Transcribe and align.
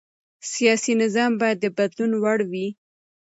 سیاسي 0.51 0.93
نظام 1.01 1.31
باید 1.41 1.57
د 1.61 1.65
بدلون 1.77 2.11
وړ 2.23 2.39
وي 2.51 2.67